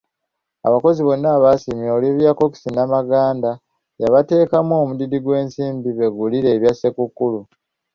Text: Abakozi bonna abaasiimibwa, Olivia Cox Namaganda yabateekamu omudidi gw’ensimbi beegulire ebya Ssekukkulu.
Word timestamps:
Abakozi 0.67 0.99
bonna 1.03 1.27
abaasiimibwa, 1.37 1.95
Olivia 1.99 2.31
Cox 2.39 2.53
Namaganda 2.75 3.51
yabateekamu 4.01 4.73
omudidi 4.83 5.17
gw’ensimbi 5.23 5.89
beegulire 5.97 6.49
ebya 6.55 6.73
Ssekukkulu. 6.75 7.39